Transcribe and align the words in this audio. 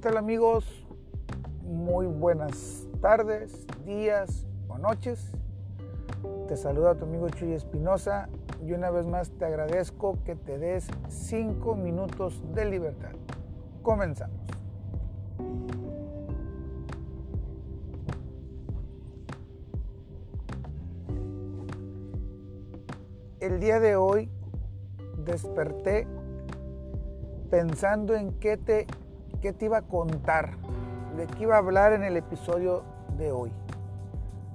tal 0.00 0.16
amigos? 0.16 0.64
Muy 1.62 2.06
buenas 2.06 2.86
tardes, 3.02 3.66
días 3.84 4.46
o 4.66 4.78
noches. 4.78 5.30
Te 6.48 6.56
saluda 6.56 6.94
tu 6.94 7.04
amigo 7.04 7.28
Chuy 7.28 7.52
Espinosa 7.52 8.30
y 8.64 8.72
una 8.72 8.90
vez 8.90 9.04
más 9.04 9.30
te 9.30 9.44
agradezco 9.44 10.16
que 10.24 10.36
te 10.36 10.58
des 10.58 10.88
5 11.08 11.74
minutos 11.76 12.42
de 12.54 12.64
libertad. 12.64 13.12
Comenzamos. 13.82 14.40
El 23.38 23.60
día 23.60 23.80
de 23.80 23.96
hoy 23.96 24.30
desperté 25.26 26.06
pensando 27.50 28.14
en 28.14 28.32
qué 28.38 28.56
te, 28.56 28.86
qué 29.40 29.52
te 29.52 29.66
iba 29.66 29.78
a 29.78 29.82
contar, 29.82 30.50
de 31.16 31.26
qué 31.26 31.44
iba 31.44 31.54
a 31.54 31.58
hablar 31.58 31.92
en 31.92 32.04
el 32.04 32.16
episodio 32.16 32.82
de 33.16 33.32
hoy. 33.32 33.52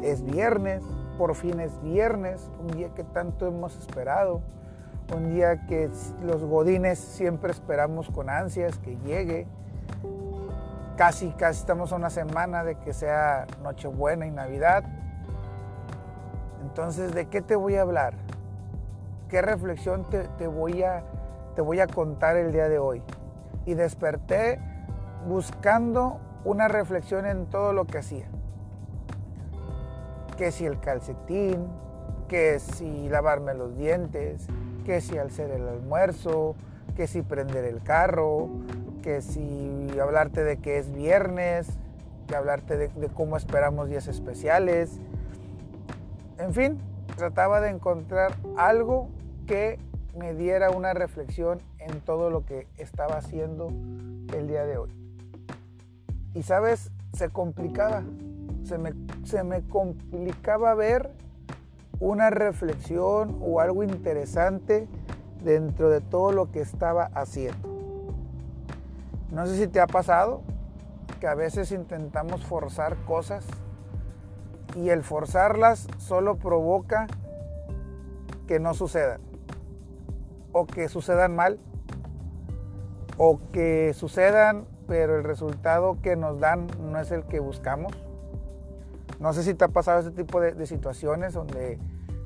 Es 0.00 0.24
viernes, 0.24 0.82
por 1.18 1.34
fin 1.34 1.60
es 1.60 1.80
viernes, 1.82 2.50
un 2.60 2.68
día 2.68 2.94
que 2.94 3.04
tanto 3.04 3.46
hemos 3.46 3.76
esperado, 3.76 4.40
un 5.14 5.34
día 5.34 5.66
que 5.66 5.90
los 6.22 6.44
godines 6.44 6.98
siempre 6.98 7.50
esperamos 7.50 8.10
con 8.10 8.30
ansias 8.30 8.78
que 8.78 8.96
llegue. 8.98 9.46
Casi, 10.96 11.30
casi 11.30 11.60
estamos 11.60 11.92
a 11.92 11.96
una 11.96 12.10
semana 12.10 12.64
de 12.64 12.76
que 12.76 12.92
sea 12.92 13.46
Nochebuena 13.62 14.26
y 14.26 14.30
Navidad. 14.30 14.84
Entonces, 16.62 17.14
¿de 17.14 17.26
qué 17.26 17.40
te 17.42 17.56
voy 17.56 17.76
a 17.76 17.82
hablar? 17.82 18.14
¿Qué 19.28 19.42
reflexión 19.42 20.06
te, 20.08 20.46
voy 20.46 20.82
a 20.82 21.04
te 21.54 21.62
voy 21.62 21.80
a 21.80 21.86
contar 21.86 22.36
el 22.36 22.52
día 22.52 22.68
de 22.68 22.78
hoy. 22.78 23.02
Y 23.66 23.74
desperté 23.74 24.58
buscando 25.26 26.20
una 26.44 26.68
reflexión 26.68 27.26
en 27.26 27.46
todo 27.46 27.72
lo 27.72 27.86
que 27.86 27.98
hacía. 27.98 28.26
Que 30.36 30.52
si 30.52 30.66
el 30.66 30.80
calcetín, 30.80 31.66
que 32.28 32.58
si 32.58 33.08
lavarme 33.08 33.54
los 33.54 33.76
dientes, 33.76 34.46
que 34.84 35.00
si 35.00 35.18
hacer 35.18 35.50
el 35.50 35.68
almuerzo, 35.68 36.54
que 36.96 37.06
si 37.06 37.22
prender 37.22 37.64
el 37.64 37.82
carro, 37.82 38.48
que 39.02 39.20
si 39.20 39.88
hablarte 40.00 40.44
de 40.44 40.58
que 40.58 40.78
es 40.78 40.92
viernes, 40.92 41.68
que 42.26 42.36
hablarte 42.36 42.76
de, 42.76 42.88
de 42.88 43.08
cómo 43.08 43.36
esperamos 43.36 43.88
días 43.88 44.06
especiales. 44.08 45.00
En 46.38 46.54
fin, 46.54 46.78
trataba 47.16 47.60
de 47.60 47.70
encontrar 47.70 48.32
algo 48.56 49.08
que 49.46 49.78
me 50.16 50.34
diera 50.34 50.70
una 50.70 50.94
reflexión 50.94 51.60
en 51.78 52.00
todo 52.00 52.30
lo 52.30 52.44
que 52.44 52.66
estaba 52.78 53.16
haciendo 53.16 53.68
el 54.34 54.48
día 54.48 54.64
de 54.64 54.78
hoy. 54.78 54.99
Y 56.34 56.42
sabes, 56.42 56.90
se 57.12 57.28
complicaba, 57.30 58.02
se 58.64 58.78
me, 58.78 58.92
se 59.24 59.42
me 59.42 59.62
complicaba 59.62 60.74
ver 60.74 61.10
una 61.98 62.30
reflexión 62.30 63.38
o 63.42 63.60
algo 63.60 63.82
interesante 63.82 64.88
dentro 65.42 65.90
de 65.90 66.00
todo 66.00 66.32
lo 66.32 66.50
que 66.50 66.60
estaba 66.60 67.10
haciendo. 67.14 67.68
No 69.30 69.46
sé 69.46 69.56
si 69.56 69.68
te 69.68 69.80
ha 69.80 69.86
pasado 69.86 70.42
que 71.20 71.26
a 71.26 71.34
veces 71.34 71.70
intentamos 71.72 72.44
forzar 72.44 72.96
cosas 73.04 73.46
y 74.74 74.88
el 74.88 75.02
forzarlas 75.02 75.86
solo 75.98 76.36
provoca 76.36 77.06
que 78.46 78.58
no 78.58 78.74
sucedan 78.74 79.20
o 80.52 80.66
que 80.66 80.88
sucedan 80.88 81.36
mal 81.36 81.58
o 83.18 83.38
que 83.52 83.92
sucedan 83.94 84.64
pero 84.90 85.16
el 85.16 85.22
resultado 85.22 85.98
que 86.02 86.16
nos 86.16 86.40
dan 86.40 86.66
no 86.80 86.98
es 86.98 87.12
el 87.12 87.22
que 87.22 87.38
buscamos. 87.38 87.92
No 89.20 89.32
sé 89.32 89.44
si 89.44 89.54
te 89.54 89.64
ha 89.64 89.68
pasado 89.68 90.00
este 90.00 90.10
tipo 90.10 90.40
de, 90.40 90.66
situaciones 90.66 91.32
donde 91.32 91.78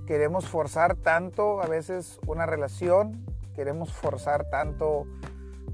queremos 0.07 0.49
forzar 0.49 0.97
tanto 0.97 1.61
a 1.61 1.67
veces 1.67 2.19
una 2.27 2.47
relación, 2.47 3.23
queremos 3.55 3.93
forzar 3.93 4.49
tanto 4.49 5.05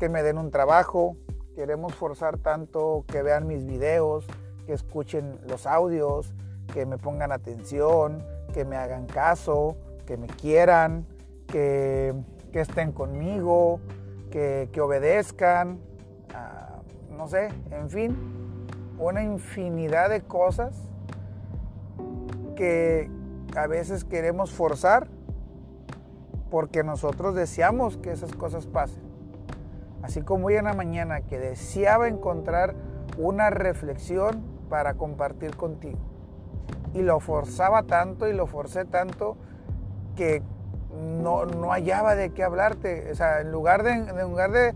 que 0.00 0.09
me 0.09 0.25
den 0.25 0.37
un 0.37 0.50
trabajo, 0.50 1.16
queremos 1.54 1.94
forzar 1.94 2.38
tanto 2.38 3.04
que 3.06 3.22
vean 3.22 3.47
mis 3.47 3.64
videos, 3.64 4.26
que 4.66 4.72
escuchen 4.72 5.38
los 5.47 5.69
audios, 5.69 6.34
que 6.75 6.87
me 6.87 6.98
pongan 6.98 7.31
atención, 7.31 8.26
que 8.53 8.64
me 8.64 8.75
hagan 8.75 9.06
caso, 9.06 9.76
que 10.06 10.16
me 10.16 10.26
quieran, 10.26 11.06
que 11.47 12.14
estén 12.53 12.91
conmigo, 12.91 13.78
que, 14.31 14.81
obedezcan, 14.81 15.78
no 17.20 17.28
sé, 17.28 17.50
en 17.70 17.91
fin, 17.91 18.16
una 18.98 19.22
infinidad 19.22 20.08
de 20.08 20.22
cosas 20.22 20.88
que 22.56 23.10
a 23.54 23.66
veces 23.66 24.04
queremos 24.04 24.53
forzar 24.53 25.06
porque 26.50 26.82
nosotros 26.82 27.34
deseamos 27.34 27.98
que 27.98 28.10
esas 28.10 28.32
cosas 28.32 28.66
pasen. 28.66 29.03
Así 30.00 30.22
como 30.22 30.47
hoy 30.47 30.54
en 30.54 30.64
la 30.64 30.72
mañana 30.72 31.20
que 31.20 31.38
deseaba 31.38 32.08
encontrar 32.08 32.75
una 33.19 33.50
reflexión 33.50 34.42
para 34.70 34.94
compartir 34.94 35.56
contigo. 35.56 35.98
Y 36.94 37.02
lo 37.02 37.20
forzaba 37.20 37.82
tanto 37.82 38.28
y 38.28 38.32
lo 38.32 38.47
forcé 38.47 38.87
tanto 38.87 39.37
que 40.16 40.42
no, 41.22 41.44
no 41.44 41.69
hallaba 41.69 42.14
de 42.14 42.31
qué 42.31 42.44
hablarte. 42.44 43.10
O 43.12 43.14
sea, 43.14 43.42
en 43.42 43.52
lugar 43.52 43.82
de, 43.82 43.91
en 43.91 44.19
lugar 44.22 44.52
de, 44.52 44.75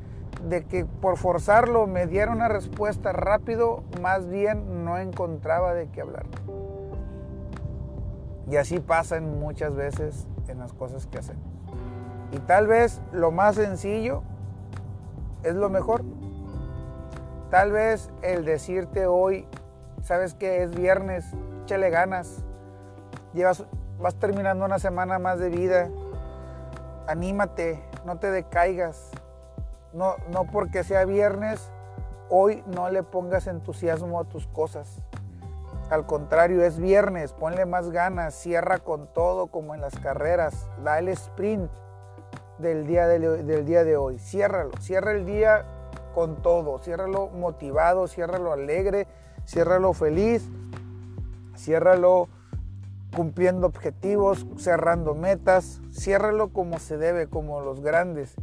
de 0.49 0.65
que 0.65 0.85
por 0.85 1.17
forzarlo 1.17 1.87
me 1.87 2.07
diera 2.07 2.31
una 2.33 2.49
respuesta 2.49 3.13
rápido, 3.13 3.83
más 4.01 4.29
bien 4.29 4.85
no 4.85 4.99
encontraba 4.99 5.75
de 5.75 5.89
qué 5.89 6.03
hablarte. 6.03 6.39
Y 8.51 8.57
así 8.57 8.79
pasa 8.79 9.21
muchas 9.21 9.75
veces 9.75 10.27
en 10.49 10.59
las 10.59 10.73
cosas 10.73 11.07
que 11.07 11.19
hacemos. 11.19 11.43
Y 12.33 12.39
tal 12.41 12.67
vez 12.67 13.01
lo 13.13 13.31
más 13.31 13.55
sencillo 13.55 14.23
es 15.43 15.55
lo 15.55 15.71
mejor. 15.71 16.03
Tal 17.51 17.73
vez 17.73 18.11
el 18.23 18.45
decirte 18.45 19.07
hoy, 19.07 19.47
sabes 20.03 20.35
que 20.35 20.63
es 20.63 20.75
viernes, 20.75 21.25
échale 21.63 21.89
ganas, 21.89 22.45
llevas, 23.33 23.65
vas 24.01 24.17
terminando 24.17 24.65
una 24.65 24.79
semana 24.79 25.19
más 25.19 25.39
de 25.39 25.49
vida, 25.49 25.89
anímate, 27.07 27.83
no 28.05 28.19
te 28.19 28.31
decaigas. 28.31 29.11
No, 29.95 30.17
no 30.33 30.45
porque 30.45 30.83
sea 30.83 31.05
viernes, 31.05 31.71
hoy 32.29 32.65
no 32.67 32.91
le 32.91 33.05
pongas 33.05 33.47
entusiasmo 33.47 34.21
a 34.21 34.25
tus 34.25 34.49
cosas. 34.49 35.01
Al 35.89 36.05
contrario, 36.05 36.65
es 36.65 36.79
viernes, 36.79 37.33
ponle 37.33 37.65
más 37.65 37.91
ganas, 37.91 38.35
cierra 38.35 38.81
con 38.81 39.07
todo 39.07 39.47
como 39.47 39.75
en 39.75 39.81
las 39.81 39.97
carreras, 39.99 40.67
da 40.83 40.99
el 40.99 41.09
sprint 41.09 41.71
del 42.59 42.87
día 42.87 43.07
de, 43.07 43.21
del 43.45 43.65
día 43.65 43.85
de 43.85 43.97
hoy, 43.97 44.19
ciérralo, 44.19 44.73
cierra 44.81 45.13
el 45.13 45.27
día 45.27 45.65
con 46.13 46.43
todo, 46.43 46.79
ciérralo 46.81 47.29
motivado, 47.29 48.09
ciérralo 48.09 48.53
alegre, 48.53 49.07
ciérralo 49.47 49.93
feliz, 49.93 50.49
ciérralo 51.57 52.29
cumpliendo 53.15 53.69
objetivos, 53.69 54.45
cerrando 54.57 55.15
metas, 55.15 55.81
ciérralo 55.93 56.53
como 56.53 56.81
se 56.81 56.97
debe, 56.97 57.29
como 57.29 57.61
los 57.61 57.81
grandes, 57.81 58.35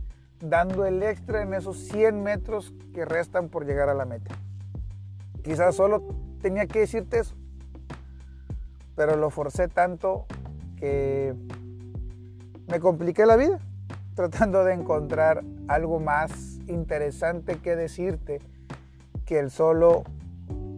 dando 0.41 0.85
el 0.85 1.03
extra 1.03 1.41
en 1.41 1.53
esos 1.53 1.77
100 1.77 2.21
metros 2.21 2.73
que 2.93 3.05
restan 3.05 3.49
por 3.49 3.65
llegar 3.65 3.89
a 3.89 3.93
la 3.93 4.05
meta. 4.05 4.35
Quizás 5.43 5.75
solo 5.75 6.03
tenía 6.41 6.67
que 6.67 6.79
decirte 6.79 7.19
eso, 7.19 7.35
pero 8.95 9.15
lo 9.15 9.29
forcé 9.29 9.67
tanto 9.67 10.25
que 10.77 11.33
me 12.67 12.79
compliqué 12.79 13.25
la 13.25 13.35
vida 13.35 13.59
tratando 14.15 14.63
de 14.63 14.73
encontrar 14.73 15.43
algo 15.67 15.99
más 15.99 16.59
interesante 16.67 17.57
que 17.57 17.75
decirte 17.75 18.39
que 19.25 19.39
el 19.39 19.51
solo 19.51 20.03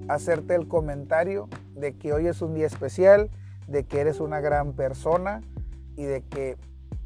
hacerte 0.07 0.55
el 0.55 0.67
comentario 0.67 1.47
de 1.75 1.97
que 1.97 2.13
hoy 2.13 2.27
es 2.27 2.41
un 2.41 2.53
día 2.53 2.67
especial, 2.67 3.29
de 3.67 3.85
que 3.85 4.01
eres 4.01 4.19
una 4.19 4.41
gran 4.41 4.73
persona 4.73 5.41
y 5.95 6.03
de 6.03 6.21
que 6.21 6.57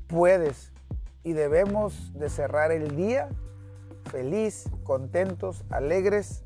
puedes 0.08 0.74
y 1.28 1.34
debemos 1.34 2.14
de 2.14 2.30
cerrar 2.30 2.72
el 2.72 2.96
día 2.96 3.28
feliz, 4.06 4.70
contentos, 4.86 5.66
alegres 5.70 6.42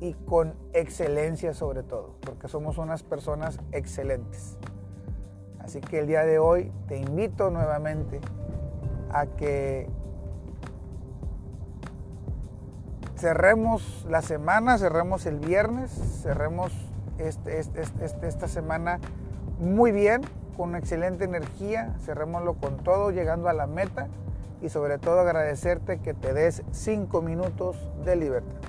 y 0.00 0.14
con 0.14 0.54
excelencia 0.72 1.52
sobre 1.52 1.82
todo, 1.82 2.14
porque 2.22 2.48
somos 2.48 2.78
unas 2.78 3.02
personas 3.02 3.60
excelentes. 3.72 4.56
Así 5.58 5.82
que 5.82 5.98
el 5.98 6.06
día 6.06 6.24
de 6.24 6.38
hoy 6.38 6.72
te 6.88 6.96
invito 6.96 7.50
nuevamente 7.50 8.18
a 9.10 9.26
que 9.26 9.90
cerremos 13.18 14.06
la 14.08 14.22
semana, 14.22 14.78
cerremos 14.78 15.26
el 15.26 15.38
viernes, 15.38 15.90
cerremos 16.22 16.72
este, 17.18 17.58
este, 17.58 17.82
este, 17.82 18.26
esta 18.26 18.48
semana 18.48 19.00
muy 19.58 19.92
bien, 19.92 20.22
con 20.56 20.76
excelente 20.76 21.24
energía, 21.24 21.94
cerrémoslo 22.04 22.54
con 22.54 22.78
todo, 22.78 23.10
llegando 23.10 23.48
a 23.48 23.52
la 23.52 23.66
meta 23.66 24.08
y 24.62 24.68
sobre 24.68 24.98
todo 24.98 25.20
agradecerte 25.20 25.98
que 25.98 26.14
te 26.14 26.32
des 26.32 26.62
cinco 26.72 27.20
minutos 27.22 27.76
de 28.04 28.16
libertad. 28.16 28.63